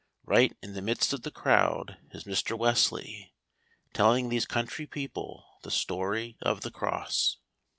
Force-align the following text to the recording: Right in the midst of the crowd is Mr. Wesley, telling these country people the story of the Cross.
Right 0.25 0.57
in 0.63 0.73
the 0.73 0.81
midst 0.81 1.13
of 1.13 1.21
the 1.21 1.29
crowd 1.29 1.99
is 2.09 2.23
Mr. 2.23 2.57
Wesley, 2.57 3.35
telling 3.93 4.29
these 4.29 4.47
country 4.47 4.87
people 4.87 5.45
the 5.61 5.69
story 5.69 6.37
of 6.41 6.61
the 6.61 6.71
Cross. 6.71 7.37